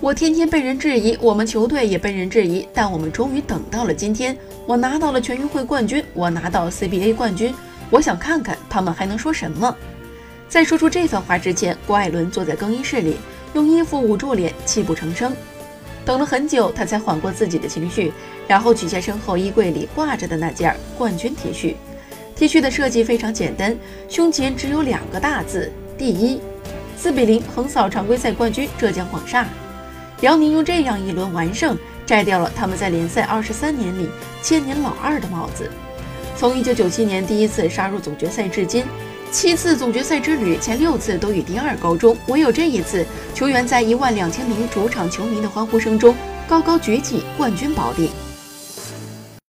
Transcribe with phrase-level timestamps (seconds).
[0.00, 7.52] 我天天被人质疑，我们球队也被人质疑，但我们终于等到了今天，我拿到了全运会冠军，我拿到 CBA 冠军。
[7.90, 9.74] 我想看看他们还能说什么。
[10.48, 13.16] 在说出这番话之前，郭艾伦坐在更衣室里，
[13.54, 15.34] 用衣服捂住脸，泣不成声。
[16.04, 18.12] 等了很久，他才缓过自己的情绪，
[18.46, 21.74] 然后取下身后衣柜里挂着的那件冠军 T 恤。
[22.36, 23.76] T 恤的设计非常简单，
[24.08, 26.40] 胸前只有两个大字：第一。
[26.96, 29.48] 四比零横扫常规赛冠军浙江广厦。
[30.20, 34.08] 辽宁用这样一轮完胜，摘掉了他们在联赛二十三年里
[34.42, 35.70] 千年老二的帽子。
[36.36, 38.84] 从一九九七年第一次杀入总决赛至今。
[39.30, 43.04] 七次总决赛之旅，前六次都以第二告终，唯有这一次，
[43.34, 46.14] 球员在一万两千名主场球迷的欢呼声中
[46.48, 48.10] 高高举起冠军宝鼎。